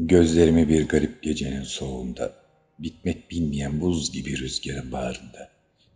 [0.00, 2.32] Gözlerimi bir garip gecenin soğuğunda,
[2.78, 5.50] bitmek bilmeyen buz gibi rüzgarın bağrında,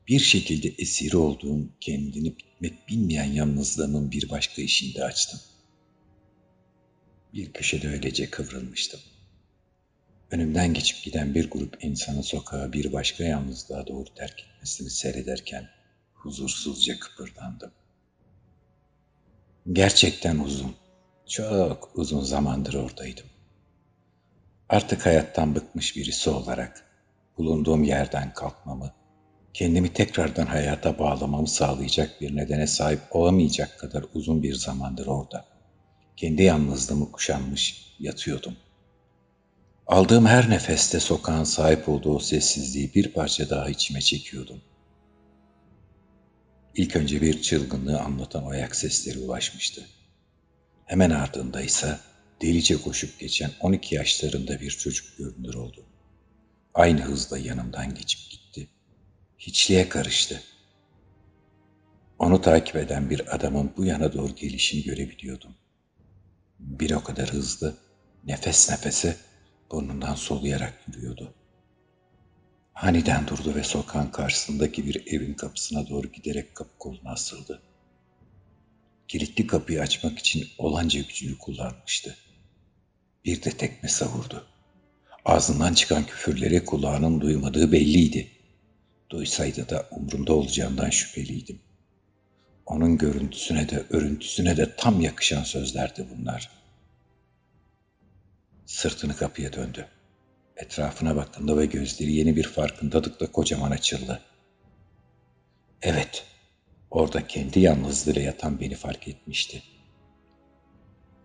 [0.09, 5.41] bir şekilde esiri olduğum kendini bitmek bilmeyen yalnızlığımın bir başka işinde açtım.
[7.35, 9.01] Bir köşede öylece kıvrılmıştım.
[10.31, 15.69] Önümden geçip giden bir grup insanı sokağa bir başka yalnızlığa doğru terk etmesini seyrederken
[16.15, 17.71] huzursuzca kıpırdandım.
[19.73, 20.75] Gerçekten uzun,
[21.29, 23.32] çok uzun zamandır oradaydım.
[24.69, 26.85] Artık hayattan bıkmış birisi olarak
[27.39, 28.93] bulunduğum yerden kalkmamı,
[29.55, 35.45] kendimi tekrardan hayata bağlamamı sağlayacak bir nedene sahip olamayacak kadar uzun bir zamandır orada.
[36.17, 38.57] Kendi yalnızlığımı kuşanmış yatıyordum.
[39.87, 44.61] Aldığım her nefeste sokağın sahip olduğu sessizliği bir parça daha içime çekiyordum.
[46.75, 49.87] İlk önce bir çılgınlığı anlatan ayak sesleri ulaşmıştı.
[50.85, 51.99] Hemen ardında ise
[52.43, 55.85] delice koşup geçen 12 yaşlarında bir çocuk görünür oldu.
[56.75, 58.69] Aynı hızla yanımdan geçip gitti.
[59.39, 60.43] Hiçliğe karıştı.
[62.19, 65.55] Onu takip eden bir adamın bu yana doğru gelişini görebiliyordum.
[66.59, 67.77] Bir o kadar hızlı,
[68.25, 69.17] nefes nefese
[69.71, 71.35] burnundan soluyarak yürüyordu.
[72.75, 77.63] Aniden durdu ve sokağın karşısındaki bir evin kapısına doğru giderek kapı koluna asıldı.
[79.09, 82.17] Kilitli kapıyı açmak için olanca gücünü kullanmıştı.
[83.25, 84.47] Bir de tekme savurdu.
[85.25, 88.31] Ağzından çıkan küfürleri kulağının duymadığı belliydi.
[89.11, 91.61] Duysaydı da umrunda olacağından şüpheliydim.
[92.67, 96.51] Onun görüntüsüne de örüntüsüne de tam yakışan sözlerdi bunlar.
[98.67, 99.89] Sırtını kapıya döndü.
[100.57, 104.23] Etrafına baktığında ve gözleri yeni bir farkındalıkla kocaman açıldı.
[105.83, 106.25] Evet,
[106.91, 109.63] orada kendi yalnızlığıyla yatan beni fark etmişti.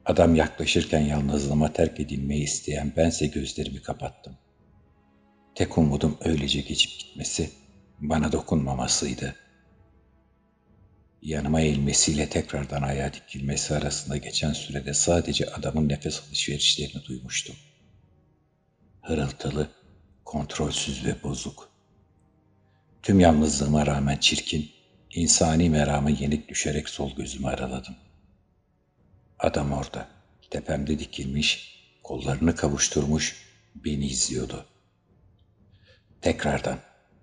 [0.08, 4.38] Adam yaklaşırken yalnızlığıma terk edilmeyi isteyen bense gözlerimi kapattım.
[5.56, 7.50] Tek umudum öylece geçip gitmesi,
[8.00, 9.36] bana dokunmamasıydı.
[11.22, 17.56] Yanıma eğilmesiyle tekrardan ayağa dikilmesi arasında geçen sürede sadece adamın nefes alışverişlerini duymuştum.
[19.02, 19.70] Hırıltılı,
[20.26, 21.70] kontrolsüz ve bozuk.
[23.04, 24.72] Tüm yalnızlığıma rağmen çirkin,
[25.12, 27.96] insani merama yenik düşerek sol gözümü araladım.
[29.40, 30.08] Adam orada,
[30.50, 33.36] tepemde dikilmiş, kollarını kavuşturmuş,
[33.76, 34.66] beni izliyordu.
[36.22, 36.80] Tekrardan,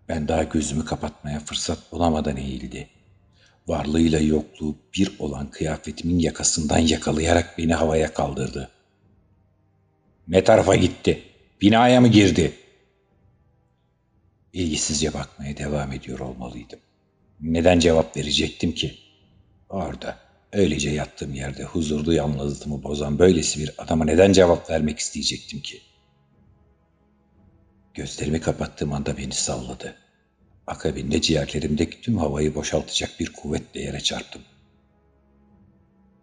[0.08, 2.88] ben daha gözümü kapatmaya fırsat bulamadan eğildi.
[3.66, 8.70] Varlığıyla yokluğu bir olan kıyafetimin yakasından yakalayarak beni havaya kaldırdı.
[10.28, 11.22] Ne tarafa gitti?
[11.60, 12.54] Binaya mı girdi?
[14.52, 16.78] İlgisizce bakmaya devam ediyor olmalıydım.
[17.41, 18.98] Neden cevap verecektim ki?
[19.69, 20.19] Orada,
[20.54, 25.82] öylece yattığım yerde huzurlu yalnızlığımı bozan böylesi bir adama neden cevap vermek isteyecektim ki?
[27.94, 29.97] Gözlerimi kapattığım anda beni salladı.
[30.66, 34.43] Akabinde ciğerlerimdeki tüm havayı boşaltacak bir kuvvetle yere çarptım.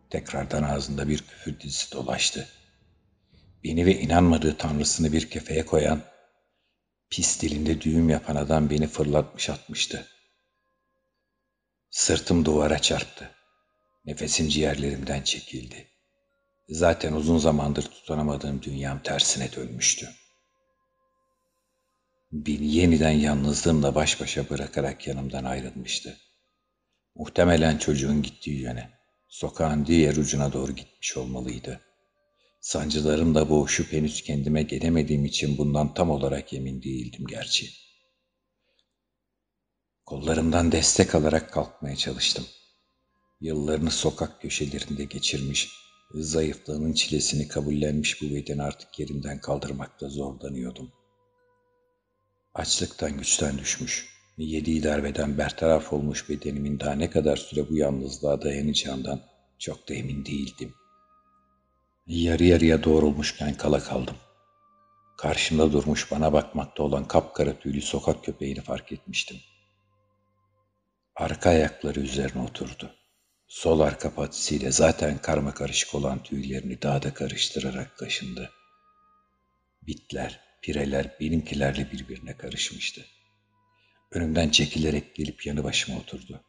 [0.10, 2.48] Tekrardan ağzında bir küfür dizisi dolaştı.
[3.64, 6.02] Beni ve inanmadığı tanrısını bir kefeye koyan,
[7.10, 10.08] pis dilinde düğüm yapan adam beni fırlatmış atmıştı.
[11.90, 13.30] Sırtım duvara çarptı.
[14.06, 15.88] Nefesim ciğerlerimden çekildi.
[16.70, 20.10] Zaten uzun zamandır tutanamadığım dünyam tersine dönmüştü.
[22.32, 26.18] Beni yeniden yalnızlığımla baş başa bırakarak yanımdan ayrılmıştı.
[27.16, 28.90] Muhtemelen çocuğun gittiği yöne,
[29.28, 31.82] sokağın diğer ucuna doğru gitmiş olmalıydı.
[32.62, 37.70] Sancılarımla boğuşup henüz kendime gelemediğim için bundan tam olarak emin değildim gerçi.
[40.06, 42.46] Kollarımdan destek alarak kalkmaya çalıştım.
[43.42, 45.70] Yıllarını sokak köşelerinde geçirmiş,
[46.14, 51.02] zayıflığının çilesini kabullenmiş bu bedeni artık yerimden kaldırmakta zorlanıyordum.''
[52.54, 59.22] Açlıktan güçten düşmüş, yediği darbeden bertaraf olmuş bedenimin daha ne kadar süre bu yalnızlığa dayanacağından
[59.60, 60.74] çok da emin değildim.
[62.08, 64.16] Yarı yarıya doğrulmuşken kala kaldım.
[65.18, 69.38] Karşımda durmuş bana bakmakta olan kapkara tüylü sokak köpeğini fark etmiştim.
[71.16, 72.96] Arka ayakları üzerine oturdu.
[73.52, 78.52] Sol arka patisiyle zaten karma karışık olan tüylerini daha da karıştırarak kaşındı.
[79.88, 83.06] Bitler, Pireler benimkilerle birbirine karışmıştı.
[84.12, 86.44] Önümden çekilerek gelip yanı başıma oturdu.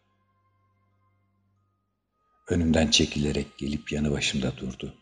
[2.49, 4.95] Önümden çekilerek gelip yanı başımda durdu.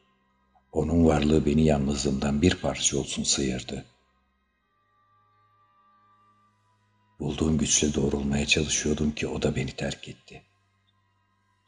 [0.72, 3.84] Onun varlığı beni yalnızlığımdan bir parça olsun sıyırdı.
[7.18, 10.49] Bulduğum güçle doğrulmaya çalışıyordum ki o da beni terk etti.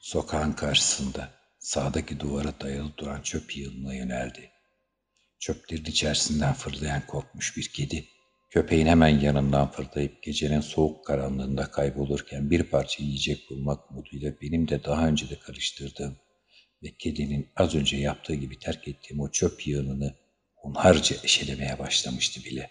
[0.02, 4.50] Sokağın karşısında sağdaki duvara dayalı duran çöp yığınına yöneldi.
[5.38, 8.08] Çöplerin içerisinden fırlayan korkmuş bir kedi,
[8.50, 14.84] köpeğin hemen yanından fırlayıp gecenin soğuk karanlığında kaybolurken bir parça yiyecek bulmak umuduyla benim de
[14.84, 16.16] daha önce de karıştırdığım
[16.82, 20.14] ve kedinin az önce yaptığı gibi terk ettiğim o çöp yığınını
[20.55, 22.70] hunharca eşelemeye başlamıştı bile.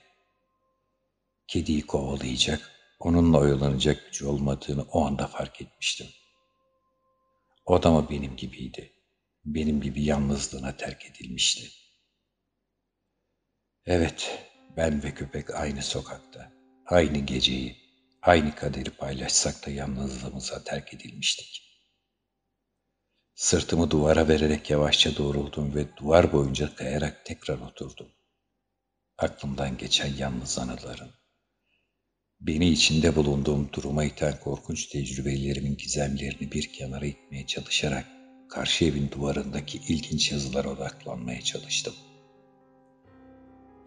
[1.47, 6.07] Kediyi kovalayacak, onunla oyalanacak gücü olmadığını o anda fark etmiştim.
[7.65, 8.93] O da mı benim gibiydi?
[9.45, 11.69] Benim gibi yalnızlığına terk edilmişti.
[13.85, 14.47] Evet,
[14.77, 16.51] ben ve köpek aynı sokakta,
[16.85, 17.77] aynı geceyi,
[18.21, 21.71] aynı kaderi paylaşsak da yalnızlığımıza terk edilmiştik.
[23.35, 28.11] Sırtımı duvara vererek yavaşça doğruldum ve duvar boyunca kayarak tekrar oturdum.
[29.17, 31.11] Aklımdan geçen yalnız anıların,
[32.41, 38.05] beni içinde bulunduğum duruma iten korkunç tecrübelerimin gizemlerini bir kenara itmeye çalışarak
[38.49, 41.93] karşı evin duvarındaki ilginç yazılara odaklanmaya çalıştım.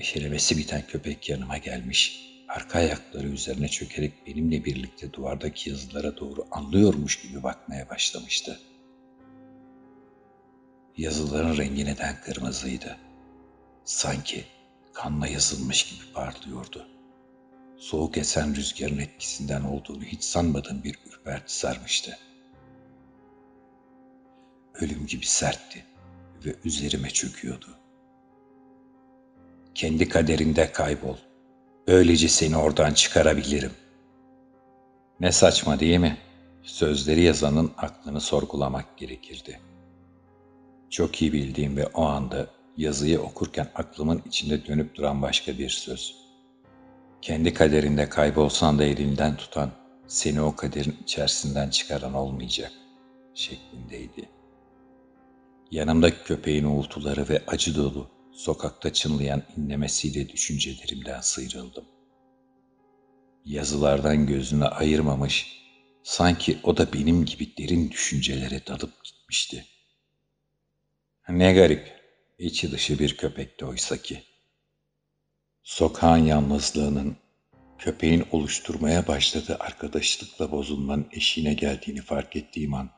[0.00, 7.22] Eşelemesi biten köpek yanıma gelmiş, arka ayakları üzerine çökerek benimle birlikte duvardaki yazılara doğru anlıyormuş
[7.22, 8.60] gibi bakmaya başlamıştı.
[10.96, 12.96] Yazıların rengi neden kırmızıydı?
[13.84, 14.44] Sanki
[14.92, 16.94] kanla yazılmış gibi parlıyordu.
[17.76, 22.19] Soğuk esen rüzgarın etkisinden olduğunu hiç sanmadığım bir ürperti sarmıştı.
[24.75, 25.85] Ölüm gibi sertti
[26.47, 27.79] ve üzerime çöküyordu.
[29.75, 31.17] Kendi kaderinde kaybol.
[31.88, 33.73] Böylece seni oradan çıkarabilirim.
[35.21, 36.19] Ne saçma değil mi?
[36.62, 39.61] Sözleri yazanın aklını sorgulamak gerekirdi.
[40.91, 46.24] Çok iyi bildiğim ve o anda yazıyı okurken aklımın içinde dönüp duran başka bir söz.
[47.25, 49.73] Kendi kaderinde kaybolsan da elinden tutan,
[50.06, 52.73] seni o kaderin içerisinden çıkaran olmayacak
[53.35, 54.29] şeklindeydi.
[55.71, 61.85] Yanımdaki köpeğin uğultuları ve acı dolu, sokakta çınlayan inlemesiyle düşüncelerimden sıyrıldım.
[63.44, 65.62] Yazılardan gözünü ayırmamış,
[66.03, 69.65] sanki o da benim gibi derin düşüncelere dalıp gitmişti.
[71.29, 72.00] Ne garip,
[72.38, 74.33] içi dışı bir köpekti oysa ki.
[75.64, 77.16] Sokağın yalnızlığının,
[77.78, 82.90] köpeğin oluşturmaya başladığı arkadaşlıkla bozulmanın eşiğine geldiğini fark ettiğim an,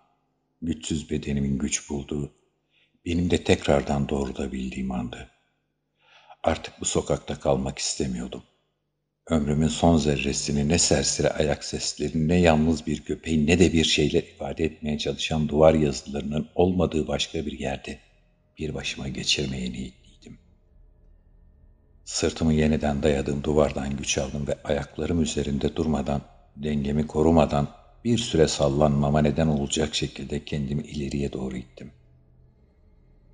[0.63, 2.33] güçsüz bedenimin güç bulduğu,
[3.05, 5.31] benim de tekrardan doğrulabildiğim andı.
[6.43, 8.43] Artık bu sokakta kalmak istemiyordum.
[9.27, 14.23] Ömrümün son zerresini ne serseri ayak sesleri, ne yalnız bir köpeğin, ne de bir şeyler
[14.23, 17.99] ifade etmeye çalışan duvar yazılarının olmadığı başka bir yerde
[18.59, 20.06] bir başıma geçirmeye niyetliydim.
[22.07, 26.23] Sırtımı yeniden dayadığım duvardan güç aldım ve ayaklarım üzerinde durmadan,
[26.57, 27.69] dengemi korumadan
[28.05, 31.93] bir süre sallanmama neden olacak şekilde kendimi ileriye doğru ittim.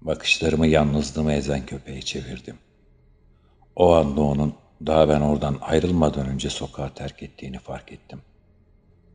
[0.01, 2.59] Bakışlarımı yalnızlığımı ezen köpeğe çevirdim.
[3.77, 4.55] O anda onun
[4.87, 8.23] daha ben oradan ayrılmadan önce sokağı terk ettiğini fark ettim.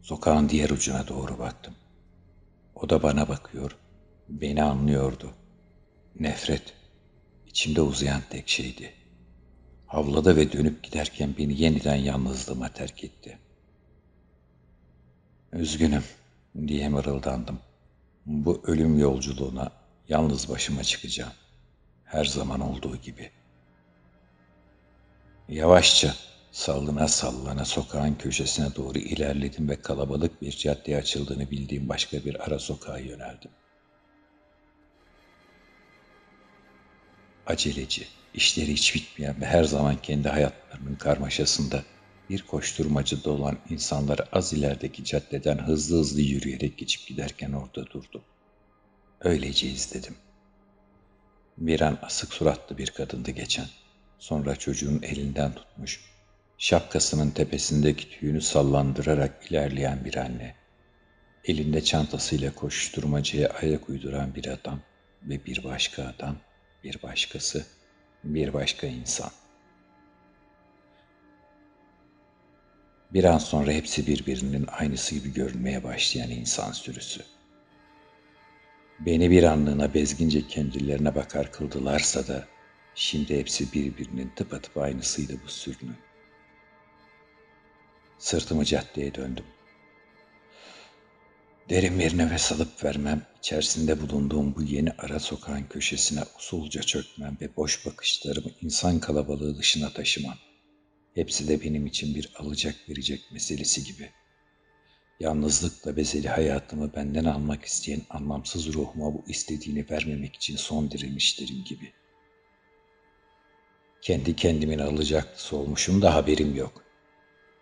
[0.02, 1.74] Sokağın diğer ucuna doğru baktım.
[2.76, 3.76] O da bana bakıyor,
[4.30, 5.32] beni anlıyordu.
[6.20, 6.74] Nefret,
[7.48, 8.97] içimde uzayan tek şeydi.
[9.88, 13.40] Havlada ve dönüp giderken beni yeniden yalnızlığıma terk etti.
[15.54, 16.04] Üzgünüm
[16.68, 17.60] diye mırıldandım.
[18.26, 19.72] Bu ölüm yolculuğuna
[20.08, 21.34] yalnız başıma çıkacağım.
[22.06, 23.32] Her zaman olduğu gibi.
[25.50, 26.16] Yavaşça
[26.52, 32.60] sallana sallana sokağın köşesine doğru ilerledim ve kalabalık bir caddeye açıldığını bildiğim başka bir ara
[32.60, 33.52] sokağa yöneldim.
[37.48, 41.84] Aceleci, işleri hiç bitmeyen ve her zaman kendi hayatlarının karmaşasında
[42.30, 48.22] bir koşturmacıda olan insanları az ilerideki caddeden hızlı hızlı yürüyerek geçip giderken orada durdum.
[49.22, 50.16] Öylece izledim.
[51.58, 53.68] Bir an asık suratlı bir kadındı geçen.
[54.20, 56.02] Sonra çocuğun elinden tutmuş,
[56.58, 60.56] şapkasının tepesindeki tüyünü sallandırarak ilerleyen bir anne.
[61.44, 64.80] Elinde çantasıyla koşturmacaya ayak uyduran bir adam
[65.24, 66.38] ve bir başka adam,
[66.88, 67.66] bir başkası,
[68.24, 69.32] bir başka insan.
[73.14, 77.22] Bir an sonra hepsi birbirinin aynısı gibi görünmeye başlayan insan sürüsü.
[79.00, 82.48] Beni bir anlığına bezgince kendilerine bakar kıldılarsa da
[82.96, 85.98] şimdi hepsi birbirinin tıpatıp aynısıydı bu sürünün.
[88.18, 89.46] Sırtımı caddeye döndüm.
[91.70, 97.56] Derin bir nefes alıp vermem, içerisinde bulunduğum bu yeni ara sokağın köşesine usulca çökmem ve
[97.56, 100.38] boş bakışlarımı insan kalabalığı dışına taşımam.
[101.16, 104.28] Hepsi de benim için bir alacak verecek meselesi gibi.''
[105.20, 111.94] Yalnızlıkla bezeli hayatımı benden almak isteyen anlamsız ruhuma bu istediğini vermemek için son direnişlerim gibi.
[114.02, 116.84] Kendi kendimin alacaklısı olmuşum da haberim yok.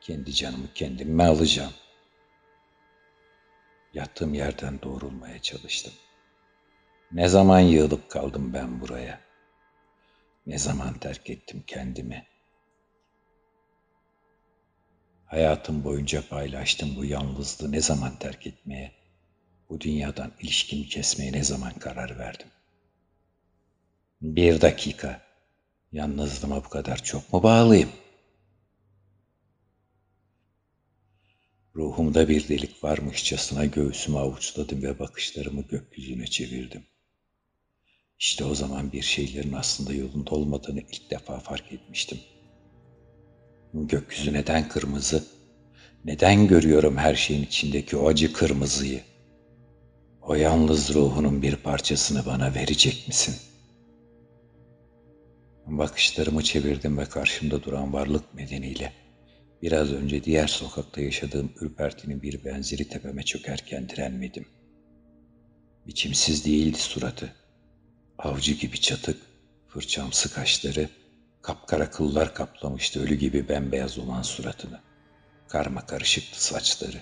[0.01, 1.74] Kendi canımı kendime alacağım.
[3.95, 5.93] Yattığım yerden doğrulmaya çalıştım.
[7.11, 9.21] Ne zaman yığılıp kaldım ben buraya?
[10.45, 12.27] Ne zaman terk ettim kendimi?
[15.25, 18.91] Hayatım boyunca paylaştım bu yalnızlığı ne zaman terk etmeye,
[19.69, 22.47] bu dünyadan ilişkimi kesmeye ne zaman karar verdim?
[24.21, 25.21] Bir dakika,
[25.91, 27.89] yalnızlığıma bu kadar çok mu bağlıyım?
[31.75, 36.84] Ruhumda bir delik varmışçasına göğsümü avuçladım ve bakışlarımı gökyüzüne çevirdim.
[38.20, 42.20] İşte o zaman bir şeylerin aslında yolunda olmadığını ilk defa fark etmiştim.
[43.74, 45.24] Gökyüzü neden kırmızı?
[46.05, 49.01] Neden görüyorum her şeyin içindeki o acı kırmızıyı?
[50.22, 53.36] O yalnız ruhunun bir parçasını bana verecek misin?
[55.65, 59.04] Bakışlarımı çevirdim ve karşımda duran varlık medeniyle
[59.65, 64.45] biraz önce diğer sokakta yaşadığım ürpertinin bir benzeri tepeme çökerken direnmedim.
[65.88, 67.34] Biçimsiz değildi suratı
[68.17, 69.22] Avcı gibi çatık,
[69.67, 70.89] fırçamsı kaşları,
[71.41, 74.79] kapkara kıllar kaplamıştı ölü gibi bembeyaz olan suratını.
[75.48, 77.01] Karma karışıktı saçları.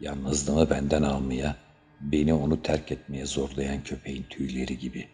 [0.00, 1.56] Yalnızlığımı benden almaya,
[2.00, 5.08] beni onu terk etmeye zorlayan köpeğin tüyleri gibi.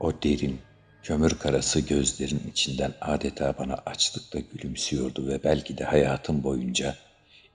[0.00, 0.60] O derin,
[1.06, 6.96] kömür karası gözlerin içinden adeta bana açlıkla gülümsüyordu ve belki de hayatım boyunca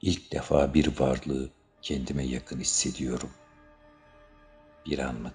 [0.01, 1.50] ilk defa bir varlığı
[1.81, 3.29] kendime yakın hissediyorum.
[4.86, 5.34] Bir anlık,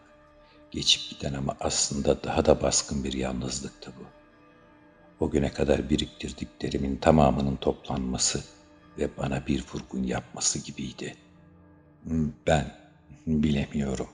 [0.70, 4.04] geçip giden ama aslında daha da baskın bir yalnızlıktı bu.
[5.24, 8.44] O güne kadar biriktirdiklerimin tamamının toplanması
[8.98, 11.16] ve bana bir vurgun yapması gibiydi.
[12.46, 12.74] Ben
[13.26, 14.08] bilemiyorum.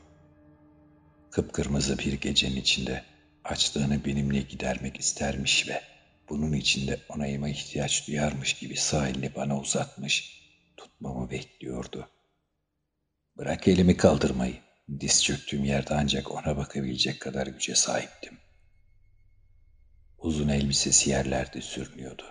[1.30, 3.11] Kıpkırmızı bir gecenin içinde
[3.44, 5.82] açlığını benimle gidermek istermiş ve
[6.28, 10.42] bunun içinde onayıma ihtiyaç duyarmış gibi sağ elini bana uzatmış,
[10.76, 12.08] tutmamı bekliyordu.
[13.36, 14.56] Bırak elimi kaldırmayı.
[15.00, 18.38] Diz çöktüğüm yerde ancak ona bakabilecek kadar güce sahiptim.
[20.18, 22.24] Uzun elbisesi yerlerde sürünüyordu.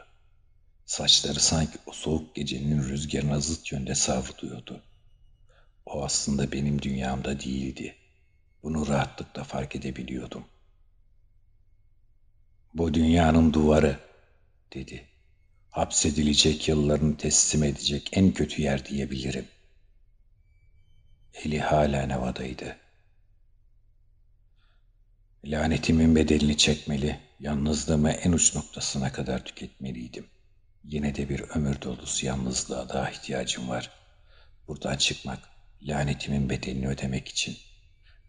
[0.85, 4.83] Saçları sanki o soğuk gecenin rüzgarına zıt yönde savruluyordu.
[5.85, 7.95] O aslında benim dünyamda değildi.
[8.63, 10.45] Bunu rahatlıkla fark edebiliyordum.
[12.73, 13.99] Bu dünyanın duvarı,
[14.73, 15.07] dedi.
[15.69, 19.61] Hapsedilecek yıllarını teslim edecek en kötü yer diyebilirim.''
[21.33, 22.77] Eli hala havadaydı.
[25.45, 30.27] Lanetimin bedelini çekmeli, yalnızlığımı en uç noktasına kadar tüketmeliydim.
[30.83, 33.91] Yine de bir ömür dolusu yalnızlığa daha ihtiyacım var.
[34.67, 35.39] Buradan çıkmak,
[35.81, 37.57] lanetimin bedelini ödemek için.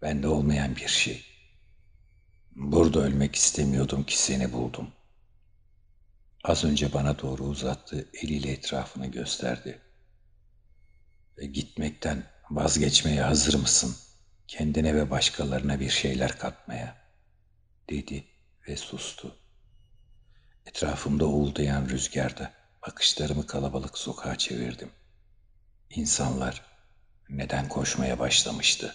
[0.03, 1.25] Bende olmayan bir şey.
[2.57, 4.93] Burada ölmek istemiyordum ki seni buldum.
[6.45, 9.81] Az önce bana doğru uzattığı eliyle etrafını gösterdi.
[11.39, 13.97] Ve gitmekten Vazgeçmeye hazır mısın?
[14.49, 16.97] Kendine ve başkalarına bir şeyler katmaya,
[17.91, 18.25] dedi
[18.69, 19.37] ve sustu.
[20.67, 22.53] Etrafımda uğuldayan rüzgarda
[22.87, 24.91] bakışlarımı kalabalık sokağa çevirdim.
[25.91, 26.63] İnsanlar
[27.29, 28.95] neden koşmaya başlamıştı?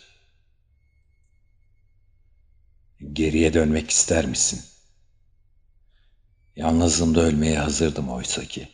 [3.13, 4.61] Geriye dönmek ister misin?
[6.55, 8.69] Yalnızlığımda ölmeye hazırdım oysa ki.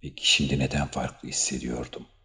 [0.00, 2.20] Peki şimdi neden farklı hissediyordum?''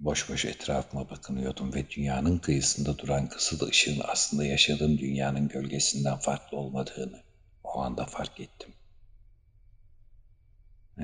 [0.00, 6.58] Boş boş etrafıma bakınıyordum ve dünyanın kıyısında duran kısıtlı ışığın aslında yaşadığım dünyanın gölgesinden farklı
[6.58, 7.22] olmadığını
[7.64, 8.72] o anda fark ettim.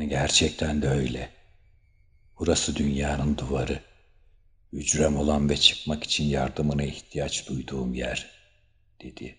[0.09, 1.31] Gerçekten de öyle.
[2.39, 3.81] Burası dünyanın duvarı.
[4.73, 8.31] Hücrem olan ve çıkmak için yardımına ihtiyaç duyduğum yer,
[9.01, 9.39] dedi.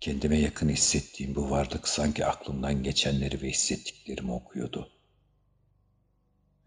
[0.00, 4.90] Kendime yakın hissettiğim bu varlık sanki aklımdan geçenleri ve hissettiklerimi okuyordu.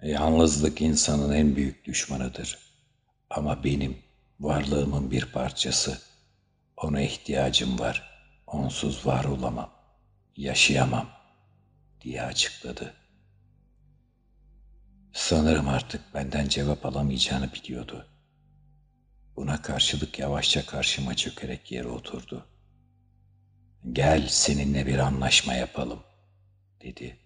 [0.01, 2.57] Yalnızlık insanın en büyük düşmanıdır.
[3.29, 3.97] Ama benim
[4.39, 6.01] varlığımın bir parçası.
[6.77, 8.09] Ona ihtiyacım var.
[8.47, 9.71] Onsuz var olamam.
[10.37, 11.09] Yaşayamam
[12.01, 12.93] diye açıkladı.
[15.13, 18.07] Sanırım artık benden cevap alamayacağını biliyordu.
[19.39, 22.47] Buna karşılık yavaşça karşıma çökerek yere oturdu.
[23.91, 26.03] Gel seninle bir anlaşma yapalım,
[26.81, 27.17] dedi.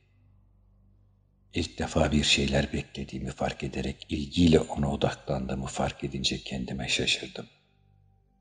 [1.53, 7.45] İlk defa bir şeyler beklediğimi fark ederek ilgiyle ona odaklandığımı fark edince kendime şaşırdım.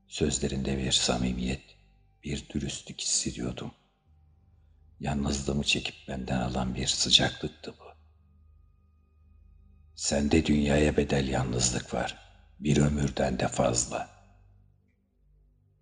[0.07, 1.63] Sözlerinde bir samimiyet,
[2.23, 3.71] bir dürüstlük hissediyordum.
[4.99, 7.85] Yalnızlığımı çekip benden alan bir sıcaklıktı bu.
[9.95, 12.22] Sende dünyaya bedel yalnızlık var.
[12.59, 14.09] Bir ömürden de fazla.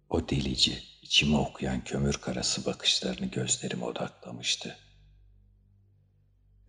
[0.10, 4.78] O delici, içimi okuyan kömür karası bakışlarını gözlerime odaklamıştı.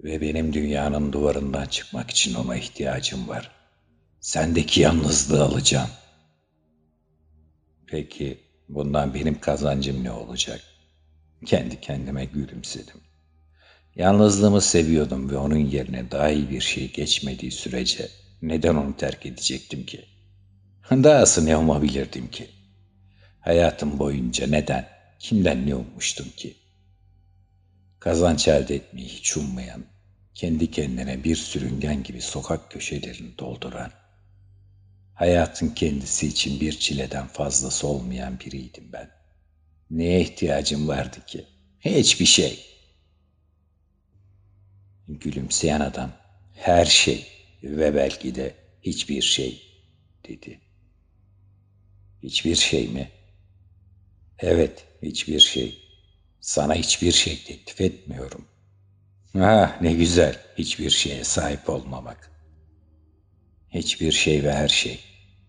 [0.00, 3.50] Ve benim dünyanın duvarından çıkmak için ona ihtiyacım var.
[4.20, 5.90] Sendeki yalnızlığı alacağım.
[7.86, 10.60] Peki bundan benim kazancım ne olacak?
[11.46, 13.00] Kendi kendime gülümsedim.
[13.94, 18.08] Yalnızlığımı seviyordum ve onun yerine daha iyi bir şey geçmediği sürece
[18.42, 20.04] neden onu terk edecektim ki?
[20.90, 22.50] Dahası ne umabilirdim ki?
[23.40, 26.56] Hayatım boyunca neden, kimden ne ummuştum ki?
[28.00, 29.84] Kazanç elde etmeyi hiç ummayan,
[30.34, 33.90] kendi kendine bir sürüngen gibi sokak köşelerini dolduran,
[35.14, 39.10] hayatın kendisi için bir çileden fazlası olmayan biriydim ben.
[39.90, 41.46] Neye ihtiyacım vardı ki?
[41.80, 42.66] Hiçbir şey.
[45.08, 46.12] Gülümseyen adam,
[46.54, 47.31] her şey
[47.62, 49.62] ve belki de hiçbir şey
[50.28, 50.60] dedi.
[52.22, 53.10] Hiçbir şey mi?
[54.38, 55.78] Evet, hiçbir şey.
[56.40, 58.44] Sana hiçbir şey teklif etmiyorum.
[59.34, 62.30] Ah ne güzel hiçbir şeye sahip olmamak.
[63.70, 65.00] Hiçbir şey ve her şey.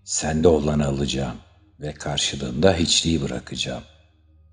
[0.03, 1.37] Sende olanı alacağım
[1.79, 3.83] ve karşılığında hiçliği bırakacağım.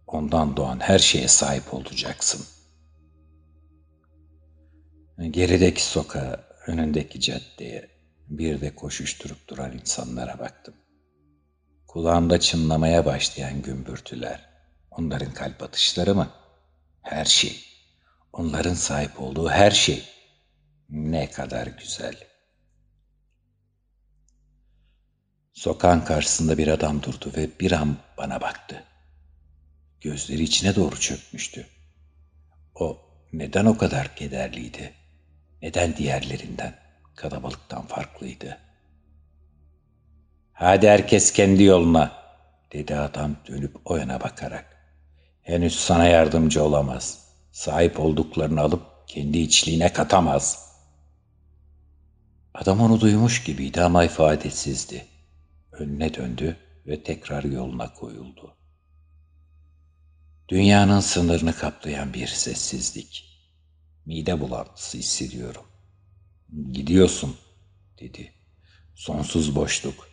[0.06, 2.46] Ondan doğan her şeye sahip olacaksın.
[5.30, 7.90] Gerideki sokağa, önündeki caddeye,
[8.28, 10.74] bir de koşuşturup duran insanlara baktım.
[11.86, 14.48] Kulağımda çınlamaya başlayan gümbürtüler,
[14.90, 16.30] onların kalp atışları mı?
[17.02, 17.64] Her şey,
[18.32, 20.04] onların sahip olduğu her şey.
[20.88, 22.16] Ne kadar güzel.
[25.52, 28.84] Sokağın karşısında bir adam durdu ve bir an bana baktı.
[30.00, 31.66] Gözleri içine doğru çökmüştü.
[32.74, 32.98] O
[33.32, 34.99] neden o kadar kederliydi?
[35.62, 36.74] Neden diğerlerinden,
[37.16, 38.58] kalabalıktan farklıydı?
[40.52, 42.12] Hadi herkes kendi yoluna,
[42.72, 44.76] dedi adam dönüp o yana bakarak.
[45.42, 47.28] Henüz sana yardımcı olamaz.
[47.52, 50.70] Sahip olduklarını alıp kendi içliğine katamaz.
[52.54, 55.06] Adam onu duymuş gibiydi ama ifadesizdi.
[55.72, 58.56] Önüne döndü ve tekrar yoluna koyuldu.
[60.48, 63.29] Dünyanın sınırını kaplayan bir sessizlik.
[64.06, 65.64] Mide bulantısı hissediyorum.
[66.72, 67.36] Gidiyorsun,
[68.00, 68.32] dedi.
[68.94, 70.08] Sonsuz boşluk.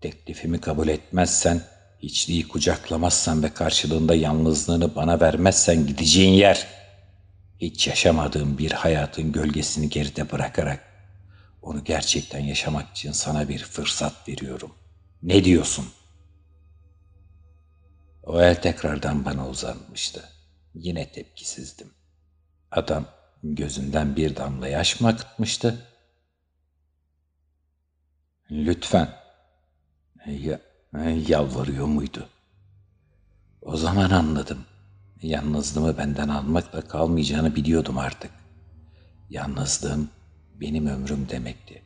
[0.00, 1.62] Teklifimi kabul etmezsen,
[2.02, 6.66] hiçliği kucaklamazsan ve karşılığında yalnızlığını bana vermezsen gideceğin yer.
[7.60, 10.88] Hiç yaşamadığım bir hayatın gölgesini geride bırakarak
[11.62, 14.74] onu gerçekten yaşamak için sana bir fırsat veriyorum.
[15.22, 15.88] Ne diyorsun?
[18.22, 20.28] O el tekrardan bana uzanmıştı.
[20.74, 21.97] Yine tepkisizdim.
[22.70, 23.04] Adam
[23.42, 25.86] gözünden bir damla yaş mı akıtmıştı?
[28.50, 29.08] Lütfen.
[30.26, 30.60] Ya,
[31.28, 32.28] yalvarıyor muydu?
[33.62, 34.64] O zaman anladım.
[35.22, 38.30] Yalnızlığımı benden almakla kalmayacağını biliyordum artık.
[39.30, 40.10] Yalnızlığım
[40.54, 41.82] benim ömrüm demekti.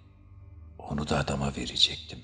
[0.78, 2.18] Onu da adama verecektim.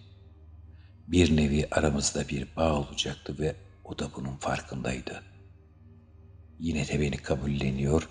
[1.06, 5.22] Bir nevi aramızda bir bağ olacaktı ve o da bunun farkındaydı.
[6.58, 8.08] Yine de beni kabulleniyor,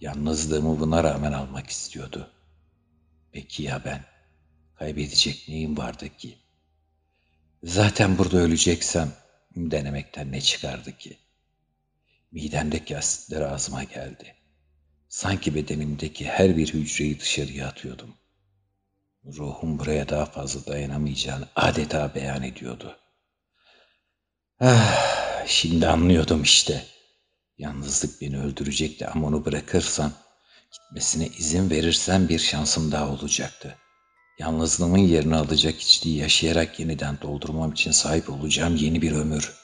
[0.00, 2.30] yalnızlığımı buna rağmen almak istiyordu.
[3.32, 4.04] Peki ya ben?
[4.74, 6.38] Kaybedecek neyim vardı ki?
[7.62, 9.12] Zaten burada öleceksem
[9.56, 11.18] denemekten ne çıkardı ki?
[12.32, 14.34] Midemdeki asitler ağzıma geldi.
[15.08, 18.14] Sanki bedenimdeki her bir hücreyi dışarıya atıyordum.
[19.24, 22.96] Ruhum buraya daha fazla dayanamayacağını adeta beyan ediyordu.
[24.60, 26.84] Ah, şimdi anlıyordum işte.
[27.60, 30.12] Yalnızlık beni öldürecekti ama onu bırakırsam,
[30.72, 33.78] gitmesine izin verirsem bir şansım daha olacaktı.
[34.38, 39.54] Yalnızlığımın yerini alacak içliği yaşayarak yeniden doldurmam için sahip olacağım yeni bir ömür.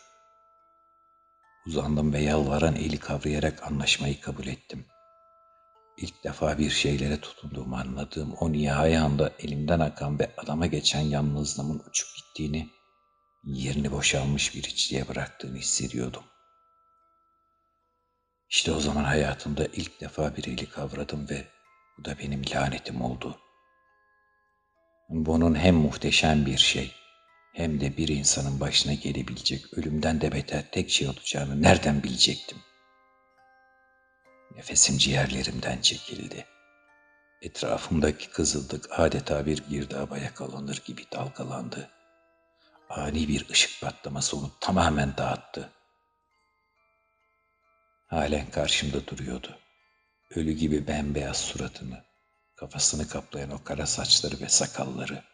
[1.66, 4.86] Uzandım ve yalvaran eli kavrayarak anlaşmayı kabul ettim.
[5.98, 11.82] İlk defa bir şeylere tutunduğumu anladığım o nihai anda elimden akan ve adama geçen yalnızlığımın
[11.88, 12.68] uçup gittiğini,
[13.44, 16.22] yerini boşalmış bir içliğe bıraktığını hissediyordum.
[18.50, 21.44] İşte o zaman hayatımda ilk defa bir eli kavradım ve
[21.98, 23.38] bu da benim lanetim oldu.
[25.08, 26.92] Bunun hem muhteşem bir şey
[27.54, 32.58] hem de bir insanın başına gelebilecek ölümden de beter tek şey olacağını nereden bilecektim?
[34.56, 36.46] Nefesim ciğerlerimden çekildi.
[37.42, 41.90] Etrafımdaki kızıldık adeta bir girdaba yakalanır gibi dalgalandı.
[42.90, 45.75] Ani bir ışık patlaması onu tamamen dağıttı.
[48.06, 49.58] Halen karşımda duruyordu.
[50.30, 52.04] Ölü gibi bembeyaz suratını,
[52.56, 55.24] kafasını kaplayan o kara saçları ve sakalları,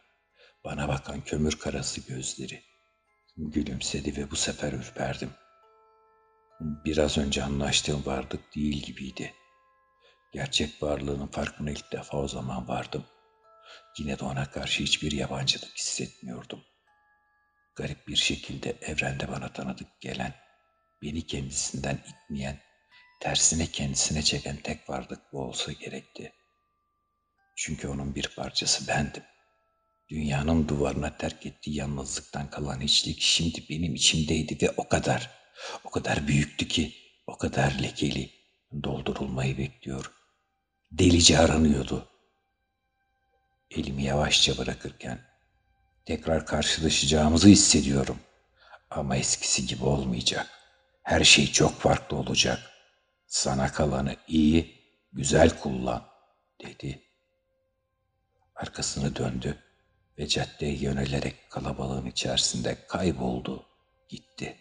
[0.64, 2.62] bana bakan kömür karası gözleri,
[3.36, 5.30] Gülümsedi ve bu sefer ürperdim.
[6.60, 9.34] Biraz önce anlaştığım varlık değil gibiydi.
[10.32, 13.04] Gerçek varlığının farkına ilk defa o zaman vardım.
[13.98, 16.64] Yine de ona karşı hiçbir yabancılık hissetmiyordum.
[17.76, 20.34] Garip bir şekilde evrende bana tanıdık gelen,
[21.02, 22.58] beni kendisinden itmeyen,
[23.20, 26.32] tersine kendisine çeken tek varlık bu olsa gerekti.
[27.56, 29.22] Çünkü onun bir parçası bendim.
[30.08, 35.30] Dünyanın duvarına terk ettiği yalnızlıktan kalan hiçlik şimdi benim içimdeydi ve o kadar,
[35.84, 36.94] o kadar büyüktü ki,
[37.26, 38.30] o kadar lekeli,
[38.82, 40.12] doldurulmayı bekliyor.
[40.92, 42.08] Delice aranıyordu.
[43.70, 45.20] Elimi yavaşça bırakırken
[46.06, 48.18] tekrar karşılaşacağımızı hissediyorum.
[48.90, 50.61] Ama eskisi gibi olmayacak.
[51.02, 52.58] Her şey çok farklı olacak.
[53.26, 56.06] Sana kalanı iyi, güzel kullan,
[56.64, 57.02] dedi.
[58.54, 59.58] Arkasını döndü
[60.18, 63.66] ve caddeye yönelerek kalabalığın içerisinde kayboldu,
[64.08, 64.56] gitti.